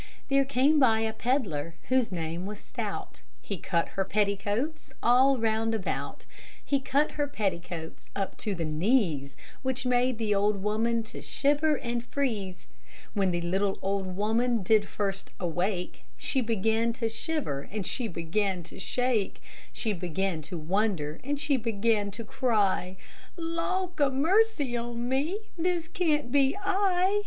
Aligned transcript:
There 0.29 0.45
came 0.45 0.79
by 0.79 1.01
a 1.01 1.13
pedlar 1.13 1.75
whose 1.89 2.11
name 2.11 2.47
was 2.47 2.59
Stout, 2.59 3.21
He 3.39 3.59
cut 3.59 3.89
her 3.89 4.03
petticoats 4.03 4.91
all 5.03 5.37
round 5.37 5.75
about; 5.75 6.25
He 6.65 6.79
cut 6.79 7.11
her 7.11 7.27
petticoats 7.27 8.09
up 8.15 8.35
to 8.37 8.55
the 8.55 8.65
knees, 8.65 9.35
Which 9.61 9.85
made 9.85 10.17
the 10.17 10.33
old 10.33 10.63
woman 10.63 11.03
to 11.03 11.21
shiver 11.21 11.75
and 11.77 12.03
freeze. 12.03 12.65
When 13.13 13.29
the 13.29 13.41
little 13.41 13.77
old 13.83 14.15
woman 14.17 14.63
first 14.87 15.33
did 15.39 15.45
wake, 15.45 16.03
She 16.17 16.41
began 16.41 16.93
to 16.93 17.07
shiver 17.07 17.69
and 17.71 17.85
she 17.85 18.07
began 18.07 18.63
to 18.63 18.79
shake; 18.79 19.39
She 19.71 19.93
began 19.93 20.41
to 20.41 20.57
wonder 20.57 21.19
and 21.23 21.39
she 21.39 21.57
began 21.57 22.09
to 22.09 22.23
cry, 22.25 22.97
"Lauk 23.37 23.99
a 23.99 24.09
mercy 24.09 24.75
on 24.75 25.07
me, 25.07 25.39
this 25.59 25.87
can't 25.87 26.31
be 26.31 26.57
I! 26.59 27.19